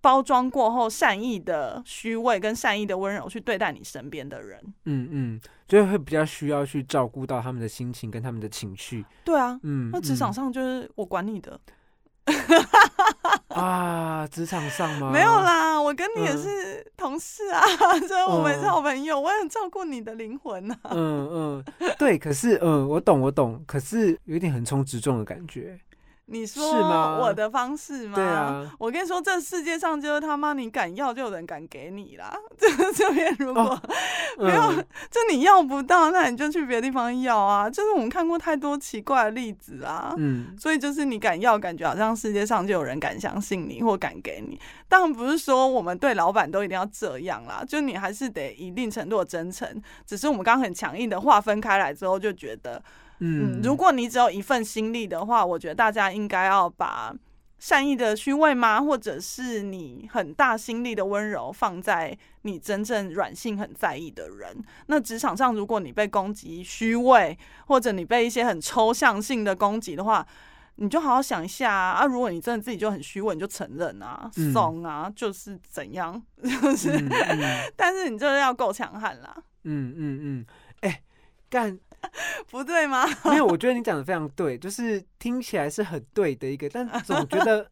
[0.00, 4.60] 包装过后善意的虚伪跟善意的温柔去对待你身边的人。
[4.84, 9.04] 嗯嗯，就会比较需要去照顾到他们的心情跟他们的情绪。
[9.24, 11.58] 对啊，嗯，那职场嗯上就是我管你的，
[13.48, 15.10] 啊，职场上吗？
[15.12, 15.28] 没有。
[15.28, 17.62] 啦，我跟你也嗯是同事啊，
[18.06, 20.78] 所以我们是嗯好朋友，我也很照顾你的灵魂啊。
[20.90, 21.64] 嗯嗯，
[21.98, 25.78] 对，可是嗯，我懂我懂，可是有点横冲直撞的感觉。
[26.30, 28.14] 你说我的方式吗？
[28.14, 32.32] 对啊，我跟你说，这世界上就是他妈你敢要就有人敢给你啦。
[32.58, 33.82] 这这边如果、哦
[34.38, 37.68] 没有嗯就你要不到，那你就去别的地方要啊。
[37.68, 40.14] 就是我们看过太多奇怪的例子啊。
[40.16, 44.60] 嗯所以就是你敢要，感觉好像世界上就有人敢相信你或敢给你。
[44.86, 49.68] 当然不是说我们对老板都一定要这样啦，就你还是得一定程度的真诚。
[50.06, 52.80] 只是我们刚刚很强硬的划分开来之后，就觉得，
[53.20, 57.14] 嗯，如果你只有一份心力的话，我觉得大家应该要把
[57.58, 64.64] 善意的虚伪吗，或者是你很大心力的温柔放在你真正软性很在意的人。
[64.86, 70.24] 那职场上，如果你被攻击虚伪，或者你被一些很抽象性的攻击的话，
[70.76, 71.90] 你就好好想一下啊！
[71.94, 77.58] 啊如果你真的自己就很虚伪，你就承认啊，嗯怂啊，就是怎样，就是，嗯嗯。
[77.74, 80.46] 但是你就是要够强悍啦，嗯嗯嗯，
[80.82, 81.02] 哎，
[81.50, 81.76] 干
[82.50, 83.06] 不对吗？
[83.24, 87.66] 没有，我觉得你讲的非常对，就是听起来是很对的一个，但 总觉得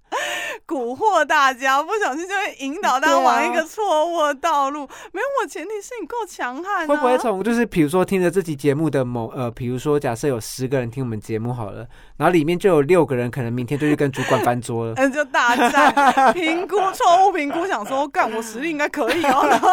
[0.67, 4.81] 蛊惑大家，不小心就会引导大家对啊往一个错误的道路。
[5.13, 14.95] 没有，我前提是你够强悍、啊，会不会从就是比如说听着这期节目的某呃，比如说假设有十个人听我们节目好了，然后里面就有六个人可能明天就去跟主管翻桌了。
[14.97, 19.47] 嗯， 就大战评估错误评估，想说干我实力应该可以哦。
[19.49, 19.69] 然后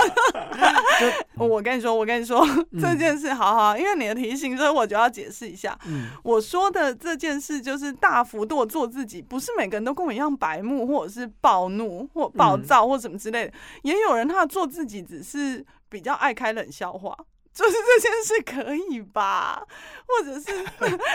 [0.99, 2.47] 就我跟你说，我跟你说、
[2.79, 5.77] 这件事，好好，因为你的提醒，所以我就要解释一下。
[5.87, 13.53] 嗯我说的这件事就是大幅度做自己，不是每个人都跟我一样白目，或者是暴怒或暴躁或什么之类的。
[13.83, 17.17] 也有人他做自己只是比较爱开冷笑话。
[17.53, 19.63] 就是这件事可以吧，
[20.07, 20.63] 或者是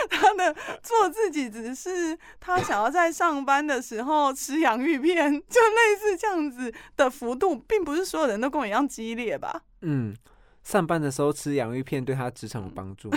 [0.09, 9.63] 他的做自己只是他想要在上班的时候吃洋芋片，就类似这样子的幅度，并不是所有人都跟我一样激烈吧？
[9.81, 10.15] 嗯，
[10.63, 13.09] 上班的时候吃洋芋片对他职场有帮助。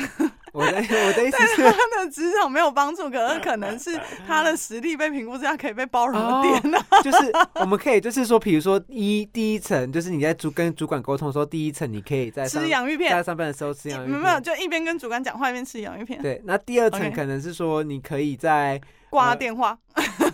[0.53, 14.21] 我的我的意思是，他的职场没有帮助，可是可能是他的实力被评估之下可以被包容的点呢、就是我们可以就是说，比如说一第一层，就是你在主跟主管沟通的时候，第一层你可以在吃洋芋片在，上班的时候吃洋芋片。
[14.21, 19.79] 没有，就一边跟主管讲话一边吃洋芋片，对，那第二层可能是说，你可以在挂电话。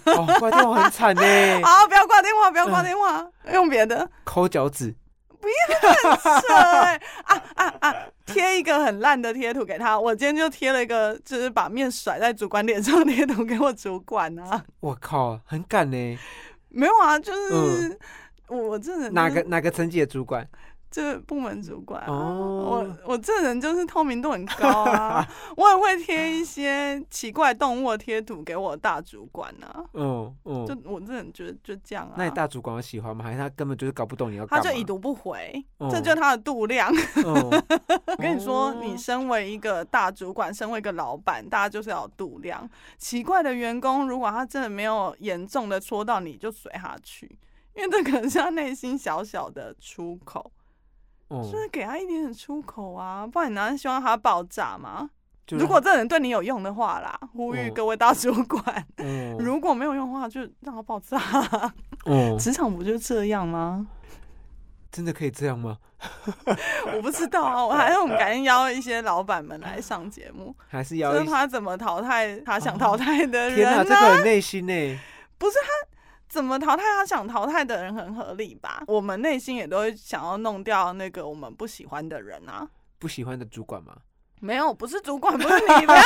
[0.04, 1.22] 哦，挂电话很惨呢，
[1.62, 4.10] 好，不要挂电话，不要挂电话，用别的。
[4.24, 4.94] 抠脚趾。
[6.42, 7.94] 扯欸啊啊啊！
[8.26, 14.64] 贴一个很烂的贴图给他，我今天就贴了一个，就是把面甩在主管脸上的贴图给我主管啊。
[14.80, 16.18] 我靠，很敢呢。
[16.70, 17.98] 没有啊，就是、
[18.48, 19.42] 我我这哪个？
[19.44, 20.46] 哪个层级的主管？
[20.90, 22.12] 这部门主管、啊。
[22.12, 29.84] 哦我我这人就是透明度很高啊， 我也会贴一些奇怪动物的贴图给我大主管啊。
[29.94, 30.82] 嗯就嗯。
[30.84, 32.14] 我这人觉得就这样啊。
[32.16, 33.24] 那你大主管有喜欢吗？
[33.24, 34.46] 还是他根本就是搞不懂你要？
[34.46, 36.92] 他就已读不回，哦这就是他的度量。
[37.16, 37.62] 嗯。
[38.06, 42.68] 我跟你说，哦你身为一个大主管，身为一个老板，大家就是要有度量。
[42.96, 47.38] 奇怪的员工，如果他真的没有严重的戳到你，就随他去，
[47.74, 50.50] 因为这可能是他内心小小的出口，
[51.28, 55.08] 哦就是给他一点点出口啊，不然你难道希望他爆炸吗？
[55.50, 58.62] 如果这人对你有用的话啦，呼吁哦各位大主管；
[58.98, 61.18] 嗯如果没有用的话，就让他爆炸。
[62.04, 63.86] 哦，职场不就这样吗？
[64.92, 65.78] 真的可以这样吗？
[66.94, 70.54] 我不知道啊，我还是我们赶紧邀一些老板们来上节目。
[70.68, 74.98] 还是就是他怎么淘汰他想淘汰的天哪，人呢、这个很内心呢。
[76.28, 78.82] 怎么淘汰他想淘汰的人很合理吧？
[78.86, 82.68] 我们内心也都会想要弄掉那个我们不喜欢的人啊。
[82.98, 83.96] 不喜欢的主管吗？
[84.40, 86.00] 没有，不是主管，不是你，不要。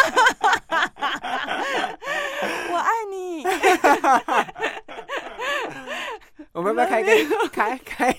[2.70, 3.44] 我爱你。
[6.52, 7.12] 我们要不要开个
[7.52, 8.16] 开开？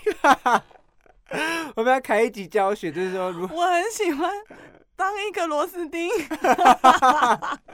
[1.76, 4.32] 我们要开一集教学，就是说如我很喜欢
[4.96, 6.08] 当一个螺丝钉，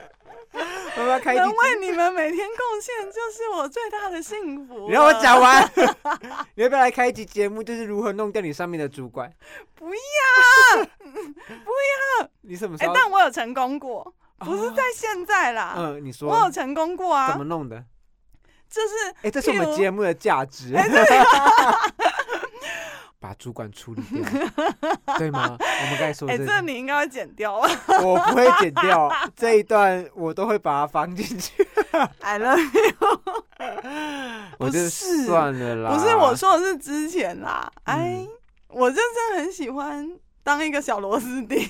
[1.06, 4.86] 能，为你们每天贡献，就是我最大的幸福。
[4.88, 5.40] 你让我讲。
[5.40, 5.70] 完。
[6.54, 9.32] 你要不要来开一集节目，就是如何弄掉你上面的主管？
[9.74, 11.70] 不要， 不
[12.20, 12.94] 要你什么时哎、候？
[12.94, 15.74] 但我有成功过，不是在现在啦。
[15.76, 17.82] 嗯，你说我有成功过啊怎么，弄的？
[18.68, 20.74] 就是哎，这是我们节目的价值。
[23.20, 24.24] 把主管处理掉，
[25.18, 25.56] 对吗？
[25.60, 27.70] 我们刚才说哎、这这你应该要剪掉啊
[28.02, 31.66] 我不会剪掉这一段，我都会把它放进去。？
[32.20, 33.22] I love you。
[34.58, 35.94] 我就不是算了啦。
[35.94, 38.28] 不是我说的是之前啦，哎，嗯
[38.68, 40.10] 我就真的很喜欢
[40.42, 41.60] 当一个小螺丝钉，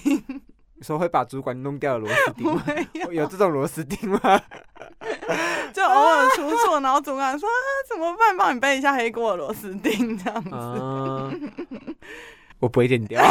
[0.83, 2.63] 说会把主管弄掉的螺丝钉吗？
[2.95, 4.21] 有，有这种螺丝钉吗？
[5.73, 7.53] 就偶尔出错，然后主管说啊
[7.89, 10.55] 怎么办，帮你背一下黑锅的螺丝钉这样子。
[10.55, 11.31] 啊，
[12.59, 13.23] 我不会剪掉。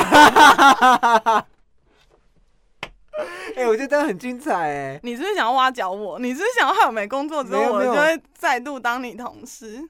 [3.56, 5.00] 哎、我觉得这样很精彩哎。
[5.04, 6.18] 你是不是想要挖角我？
[6.20, 9.84] 你是不是想要害我没工作之后，我就会再度当你同事？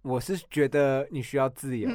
[0.00, 1.90] 我是觉得你需要自由。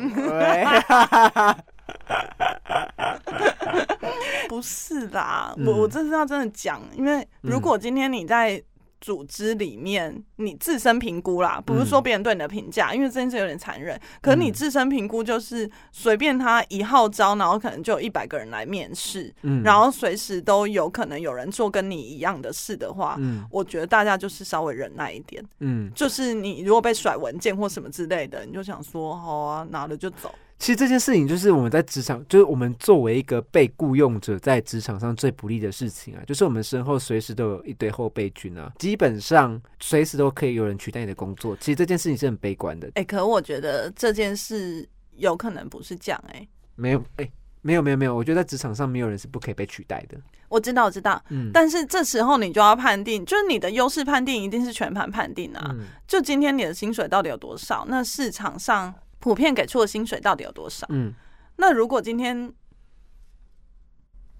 [4.47, 8.61] 对，不是啦，嗯我我这是要真的讲，因为如果今天你在
[8.99, 13.97] 组织里面，你自身评估啦，不是说别人对你的评价，因为这件事有点残忍。
[14.21, 25.45] 可是你嗯自身评估就是随便他一号招，然后可能就有一百个人来面试，嗯然后随时都有可能有人做跟你一样的事的话，嗯我觉得大家就是稍微忍耐一点。
[25.59, 30.33] 嗯，就是你如果被甩文件或什么之类的，你就想说好啊，拿了就走。
[30.59, 41.55] 其实这件事情就是我们在职场，就是我们作为一个被雇佣者，在职场上最不利的事情啊，就是我们身后随时都有一堆后备军啊，基本上随时都可以有人取代你的工作。
[41.57, 42.89] 其实这件事情是很悲观的。
[42.95, 50.17] 哎、可我觉得这件事有可能不是这样、哎，没有，哎、没有没有没有，我觉得在职场上没有人是不可以被取代的。
[50.49, 51.21] 我知道，我知道。
[51.29, 55.69] 嗯，但是这时候你就要判定，就是你的优势判定一定是全盘判定啊。
[55.77, 57.85] 嗯就今天你的薪水到底有多少？
[57.87, 58.93] 那市场上
[59.27, 60.87] 普遍给出的薪水到底有多少？
[60.89, 61.13] 嗯，
[61.57, 62.53] 那如果今天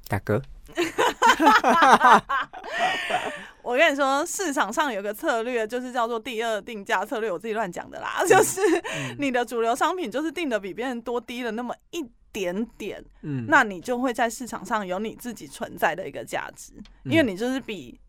[0.07, 0.41] 大哥，
[3.61, 8.61] 我跟你说，市场上有个策略，就是叫做第二定价策略，我自己乱讲的啦，就是
[9.19, 16.71] 你的主流商品就是定的比别人多低了那么一点点，嗯，那你就会在市场上有你自己存在的一个价值，
[17.03, 17.99] 因为你就是比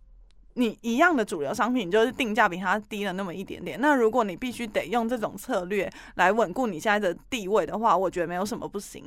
[0.59, 3.81] 你一样的主流商品，你就是定价比它低了那么一点点。
[3.81, 9.03] 那如果你必须得用这种策略来稳固你现在的地位的话，我觉得没有什么不行。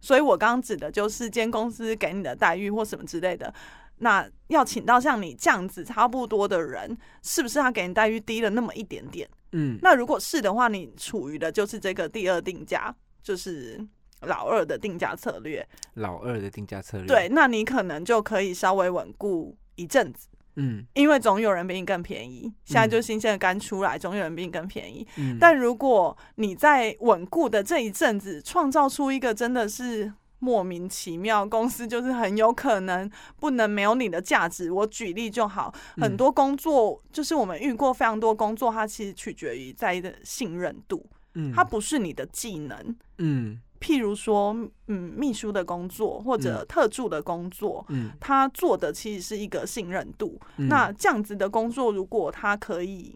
[0.00, 3.52] 所以我刚刚指的就是间公司给你的待遇或什么之类的。
[3.98, 9.28] 那要请到像你这样子差不多的人，是不是他给你待遇低了那么一点点？
[9.52, 13.80] 嗯那如果是的话，你处于的就是这个第二定价，就是
[14.22, 15.66] 老二的定价策略。
[15.94, 20.26] 老二的定价策略，对，，那你可能就可以稍微稳固一阵子，
[20.56, 22.52] 嗯因为总有人比你更便宜。
[22.64, 25.06] 现在就新鲜的刚出来，总有人比你更便宜。
[25.16, 34.70] 嗯，但如果你在稳固的这一阵子，创造出一个真的是莫名其妙，公司就是很有可能不能没有你的价值。
[34.70, 42.96] 我举例就好，很嗯多工作就是我们遇过非常多工作，它其实取决于在的信任度，嗯它不是你的技能。
[43.18, 50.40] 嗯譬如说，嗯，秘书的工作或者特助的工作，嗯他做的其实是一个信任度。
[50.56, 53.14] 嗯那这样子的工作，如果他可以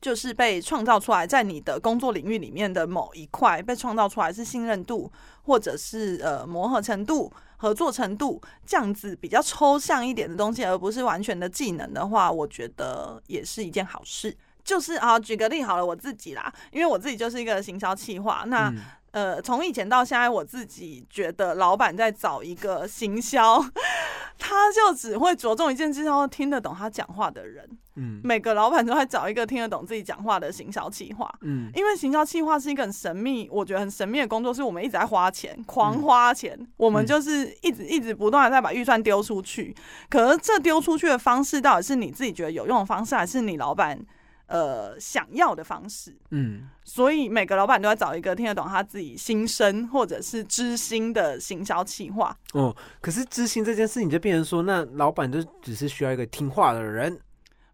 [0.00, 5.10] 就是被创造出来，在你的工作领域里面的某一块被创造出来是信任度，
[5.42, 14.36] 或者是呃磨合程度、合作程度这样子比较抽象一点的东西，而不是完全的技能的话，我觉得也是一件好事。
[14.62, 18.76] 就是啊，举个例好了，我自己啦，因为我自己就是一个行销企划，那、嗯
[19.12, 23.60] 呃，从以前到现在，我自己觉得老板在找一个行销，
[24.38, 27.68] 他就只会着重一件事，要听得懂他讲话的人。
[27.96, 31.28] 嗯每个老板都在找一个听得懂自己讲话的行销企划。
[31.42, 39.74] 嗯因为行销企划是一个很神秘，我觉得很神秘的工作，是我们一直在花钱，狂花钱，我们就是一直一直不断的在把预算丢出去。
[40.08, 43.98] 可是这丢出去的方式，到底是你自己觉得有用的方式，还是你老板
[44.50, 46.14] 呃想要的方式？
[46.30, 52.36] 嗯所以每个老板都要找一个听得懂他自己心声或者是知心的行销企划。
[52.52, 57.20] 哦，可是知心这件事，你就变成说，那老板就只是需要一个听话的人，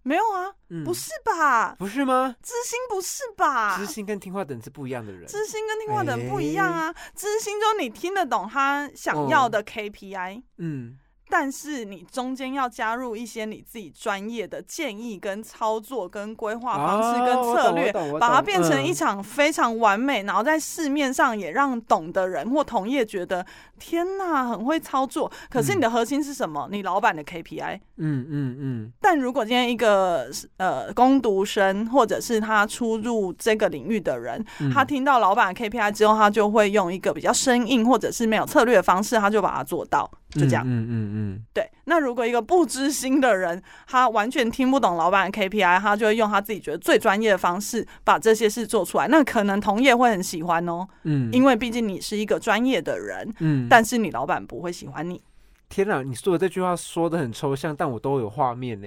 [0.02, 1.74] 没有啊，嗯，不是吧？
[1.76, 2.36] 不是吗？
[2.42, 3.78] 知心不是吧？
[3.78, 5.26] 知心跟听话的人是不一样的人。
[5.26, 6.94] 知心跟听话的人不一样啊。
[7.14, 23.44] 知心就你听得懂他想要的 KPI，、嗯但是你中间要加入一些你自己专业的建议、跟操作、跟规划方式、跟策略，把它变成一嗯场非常完美，然后在市面上也让懂的人或同业觉得
[23.78, 25.30] 天呐，很会操作。
[25.50, 26.68] 可是你的核心是什么？
[26.70, 27.80] 你老板的 KPI。
[27.98, 40.64] 嗯嗯嗯但如果今天一个呃攻读生，或者是他出入这个领域的人，嗯，他听到老板的 KPI 之后，他就会用一个比较生硬或者是没有策略的方式，他就把它做到，就这样。
[40.66, 49.06] 嗯嗯嗯对，那如果一个不知心的人，他完全听不懂老板的 KPI，他就会用他自己觉得最专业的方式把这些事做出来。
[49.08, 55.22] 那可能同业会很喜欢哦，嗯嗯，因为毕竟你是一个专业的人，嗯，但是你老板不会喜欢你。
[55.68, 56.02] 天哪！
[56.02, 58.86] 你说的这句话说的很抽象，但我都有画面呢，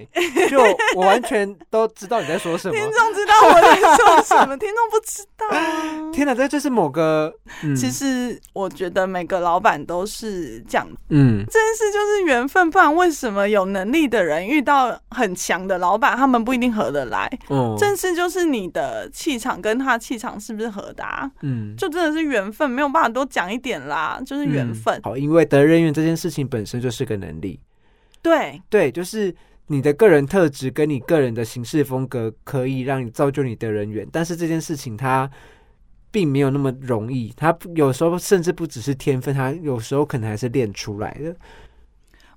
[0.49, 0.59] 就
[0.95, 2.73] 我完全都知道你在说什么。
[2.73, 5.47] 听众知道我在说什么，听众不知道。
[6.11, 7.31] 天哪，这就是某个……
[7.63, 10.87] 嗯、其实我觉得每个老板都是这样。
[11.09, 17.29] 嗯，这件事就是缘分，不然为什么有能力的人遇到很强的老板，他们不一定合得来？
[17.49, 21.03] 嗯，正是就是你的气场跟他气场是不是合的？
[21.03, 21.29] 啊？
[21.41, 24.99] 嗯，就真的是缘分，没有办法多讲一点啦，就是缘分。
[25.03, 27.59] 好，因为得人缘这件事情本身就是个能力。
[28.21, 29.33] 对对，就是
[29.67, 34.07] 你的个人特质跟你个人的行事风格，可以让你造就你的人缘。
[34.11, 35.29] 但是这件事情它
[36.11, 41.35] 并没有那么容易，它有时候甚至不只是天分，它有时候可能还是练出来的。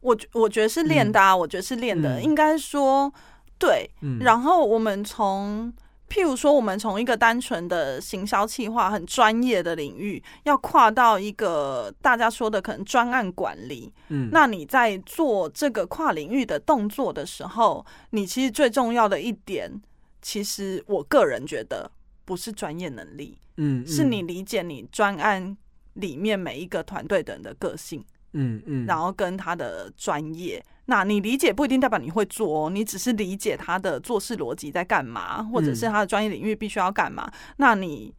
[0.00, 2.22] 我我觉得是练的，啊，我觉得是练的。
[2.22, 3.12] 应该说
[3.58, 5.72] 对，然后我们从。
[6.12, 13.90] 譬如说，我们从一个单纯的行销企划很专业的领域，要跨到一个大家说的可能专案管理。
[14.08, 19.72] 嗯，那你在做这个跨领域的动作的时候，你其实最重要的一点，
[20.20, 21.90] 其实我个人觉得
[22.26, 25.56] 不是专业能力，嗯，是你理解你专案
[25.94, 28.04] 里面每一个团队的人的个性，
[28.34, 30.62] 嗯嗯，然后跟他的专业。
[30.92, 37.32] 那你理解不一定代表你会做哦，你只是理解他的做事逻辑在干嘛，或者是他的专业领域必须要干嘛。
[37.56, 38.14] 那你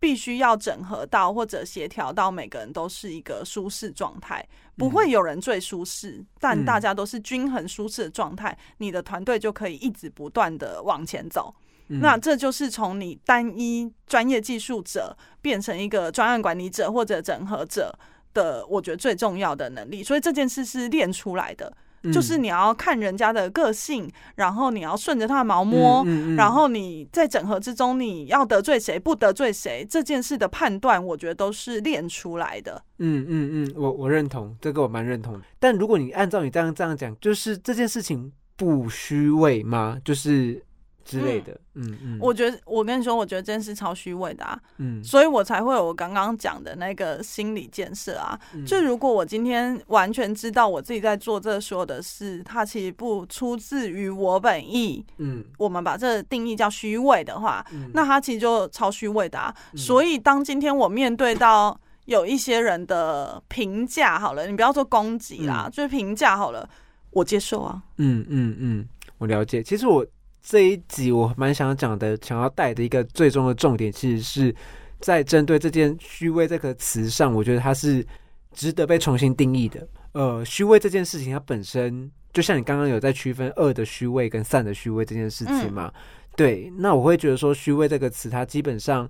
[0.00, 4.44] 必须要整合到或者协调到每个人都是一个舒适状态，
[4.76, 11.54] 不会有人最舒适，但大家都是均衡舒适的状态，你的团队就可以一直不断的往前走。
[11.86, 17.96] 那这就是从你单一专业技术者变成一个专案管理者或者整合者。
[18.34, 21.70] 的，我觉得最重要的能力，所以这件事是练出来的，
[22.10, 26.04] 就是你要看人家的个性，然后你要顺着他的毛摸，
[26.36, 32.82] 然后你在整合之中，你要得罪谁，不得罪谁，这件事的判断，我觉得都是练出来的。
[32.98, 35.40] 嗯嗯嗯，我我认同这个，我蛮认同。
[35.58, 39.98] 但如果你按照你这样这样讲，就是这件事情不虚伪吗？
[40.04, 40.64] 就是。
[41.04, 48.38] 之类的，嗯嗯，我觉得我跟你说，我觉得这件事超虚伪的啊，嗯，所以我才会有我刚刚讲的那个心理建设啊。
[48.66, 59.54] 就如果我今天完全知道我自己在做这所有的事，它其实不出自于我本意，嗯，我们把这定义叫虚伪的话，那它其实就超虚伪的啊。
[59.76, 66.68] 所以当今天我面对到有一些人的评价，好了，你不要说攻击啦，就是评价好了，
[67.10, 67.82] 我接受啊。
[67.98, 68.88] 嗯嗯嗯，
[69.18, 69.62] 我了解。
[69.62, 70.06] 其实我。
[70.42, 74.54] 这一集我蛮想讲的，想要带的一个最终的重点，其实是
[74.98, 78.04] 在针对这件“虚伪”这个词上，我觉得它是
[78.52, 79.86] 值得被重新定义的。
[80.12, 85.92] 呃，虚伪这件事情，它本身就像你刚刚有在区分恶的虚伪跟善的虚伪这件事情嘛？
[86.36, 89.08] 对，那我会觉得说“虚伪”这个词，它基本上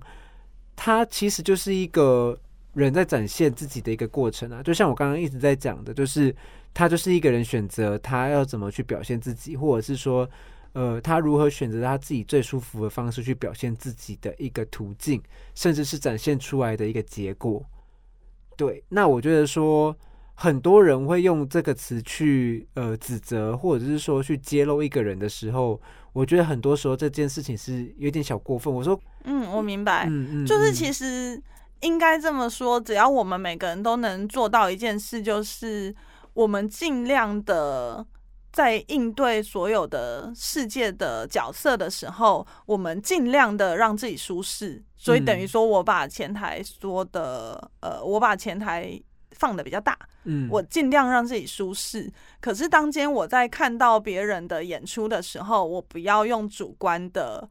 [0.75, 2.37] 它其实就是一个
[2.73, 4.61] 人在展现自己的一个过程啊。
[4.61, 6.33] 就像我刚刚一直在讲的，就是
[6.75, 10.29] 他就是一个人选择他要怎么去表现自己，或者是说。
[10.73, 15.21] 呃，他如何选择他自己最舒服的方式去表现自己的一个途径，
[15.53, 17.63] 甚至是展现出来的一个结果。
[18.57, 19.95] 对，那我觉得说，
[20.33, 25.79] 很多人会用这个词去呃指责，或者是说去揭露一个人的时候，
[26.11, 28.73] 我觉得很多时候这件事情是有点小过分。
[28.73, 31.39] 我说，嗯，我明白，嗯嗯，就是其实
[31.81, 35.95] 应该这么说，只要我们每个人都能做到一件事，就是
[36.33, 38.03] 我们尽量的。
[38.53, 44.81] 在应对所有的世界的角色的时候，我们尽量的让自己舒适。
[44.95, 48.97] 所以等于说，我把前台说的，呃，我把前台
[49.31, 52.09] 放的比较大，嗯，我尽量让自己舒适。
[52.39, 57.49] 可是当间我在看到别人的演出的时候，我不要用主观的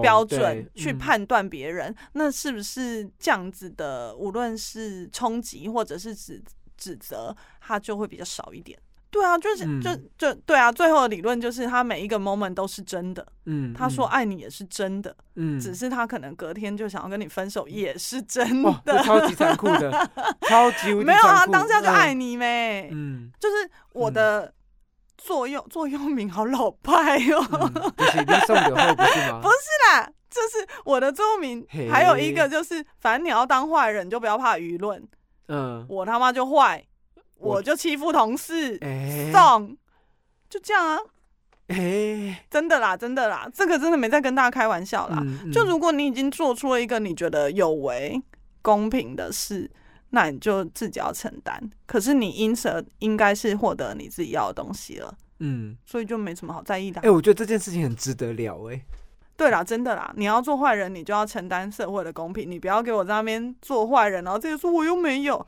[0.00, 4.14] 标准去判断别人，那是不是这样子的？
[4.14, 6.40] 无论是冲击或者是指
[6.76, 8.78] 指责，它就会比较少一点。
[9.10, 13.26] 对啊，就是就就对啊，最后的理论就是他每一个 moment 都是真的。
[13.46, 15.14] 嗯，他说爱你也是真的。
[15.34, 19.02] 嗯，只是他可能隔天就想要跟你分手，也是真的。
[19.02, 19.90] 超级残酷的，
[20.48, 22.88] 超级没有啊，当下就爱你呗。
[22.92, 24.54] 嗯，就是我的
[25.18, 27.92] 座右座右铭，好老派哦。
[27.96, 29.40] 不是你送给后不是吗？
[29.42, 31.66] 不是啦，就是我的座右铭。
[31.90, 35.02] 还有一个就是，反正你要当坏人，就不要怕舆论。
[35.48, 36.84] 嗯，我他妈就坏。
[37.40, 38.78] 我就欺负同事，
[39.32, 39.76] 送，
[40.48, 40.98] 就这样啊，
[41.68, 45.24] 哎，真的啦，真的啦，这个真的没在跟大家开玩笑啦。
[45.52, 48.20] 就如果你已经做出了一个你觉得有违
[48.60, 49.70] 公平的事，
[50.10, 51.58] 那你就自己要承担。
[51.86, 57.00] 可是你因此应该是获得你自己要的东西了，嗯，所以就没什么好在意的。
[57.00, 58.82] 哎，我觉得这件事情很值得聊，哎，
[59.36, 65.46] 对啦，真的啦，你要做坏人，你就要承担社会的公平，你不要给我在那边做坏人，然后这个说我又没有。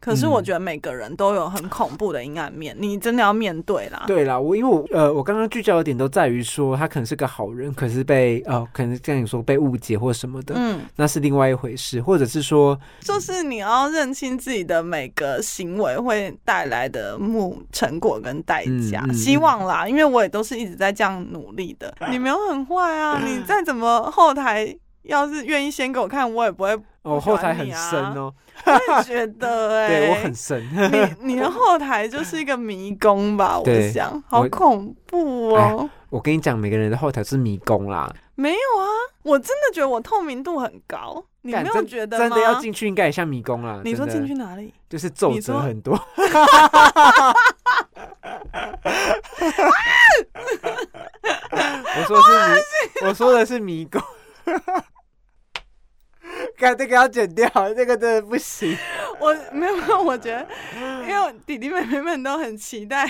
[0.00, 4.04] 可是我嗯觉得每个人都有很恐怖的阴暗面，你真的要面对啦。
[4.06, 19.02] 对啦，我因为我呃，我刚刚聚焦的点都在于说他可能是个好人，可是被呃，可能像你说被误解或什么的，嗯，那是另外一回事，或者是说，就是你要认清自己的每个行为会带来的目成果跟代价。
[19.04, 21.92] 嗯嗯希望啦，因为我也都是一直在这样努力的。
[22.10, 24.78] 你没有很坏啊，你再怎么后台。
[25.04, 26.78] 要是愿意先给我看，我也不会。
[27.08, 28.32] 哦，不喜欢后台很深哦，
[28.66, 30.62] 我也觉得哎、 对我很深，
[31.20, 33.56] 你你的后台就是一个迷宫吧？
[33.60, 35.88] 我对想，好恐怖哦！
[36.10, 38.86] 我跟你讲，每个人的后台是迷宫啦，没有啊，
[39.22, 42.18] 我真的觉得我透明度很高，你没有觉得？
[42.18, 43.80] 真的要进去应该也像迷宫啦。
[43.84, 44.72] 你说进去哪里？
[44.88, 45.98] 就是皱褶很多。
[51.96, 52.60] 我说是迷，
[53.08, 54.00] 我说的是迷宫。
[56.56, 58.76] 看这个要剪掉，这个真的不行。
[59.20, 60.46] 我没有，我觉得，
[61.08, 63.06] 因为弟弟妹妹们都很期待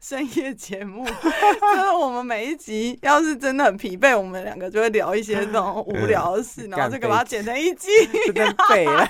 [0.00, 7.88] 深夜节目， 就是我们每一集要是真的很疲惫，我们两个就会聊一些这种无聊的事，然后就给把它剪成一集，
[8.26, 9.08] 真的废了。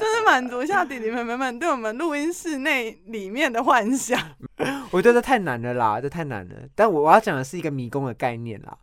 [0.00, 4.18] 就是满足一下弟弟妹妹们对我们录音室内里面的幻想。
[4.90, 6.54] 我觉得太难了啦，这太难了。
[6.74, 8.76] 但我我要讲的是一个迷宫的概念啦，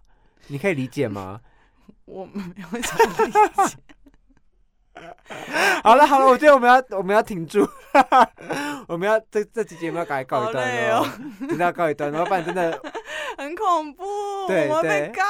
[0.47, 1.41] 你可以理解吗？
[2.06, 3.32] 我没有想理
[3.68, 3.78] 解，
[5.84, 7.68] 好了好了，我觉得我们要我们要停住，
[8.88, 11.08] 我们要这这期节目要赶快告一段累落，哦，
[11.47, 12.82] 真的要告一段落，要不然真的
[13.38, 14.03] 很恐怖，
[14.47, 15.24] 对我们被告。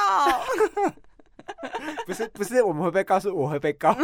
[2.06, 3.96] 不是不是我们会被告，是我会被告。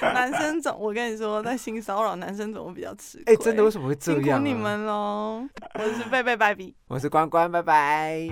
[0.00, 3.44] 男生总，我跟你说，在性骚扰男生总会比较吃哎、亏。
[3.44, 4.38] 真的为什么会这辛苦？
[4.38, 5.46] 你们喽！
[5.74, 6.74] 我是贝贝拜比。
[6.88, 8.28] 我是关关，拜拜。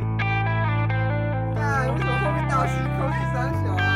[2.51, 3.87] 啊，为什么后面大吸空气三小啊？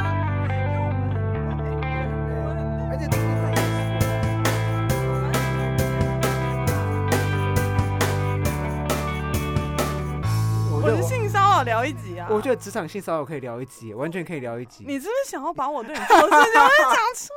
[2.89, 3.43] 而且今天太
[10.71, 12.29] 我觉得我是性骚扰聊一集啊！
[12.31, 14.85] 我觉得职场性骚扰可以聊一集，完全可以聊一集。
[14.87, 17.33] 你是不是想要把我对你做的事情讲出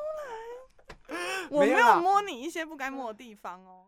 [1.09, 1.17] 来？
[1.49, 3.86] 我没有摸你一些不该摸的地方哦。